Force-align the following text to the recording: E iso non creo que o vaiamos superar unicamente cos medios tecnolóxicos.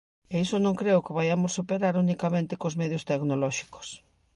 E 0.33 0.35
iso 0.45 0.57
non 0.61 0.77
creo 0.81 1.03
que 1.03 1.11
o 1.13 1.17
vaiamos 1.19 1.55
superar 1.57 1.93
unicamente 2.05 2.59
cos 2.61 2.77
medios 2.81 3.03
tecnolóxicos. 3.11 3.87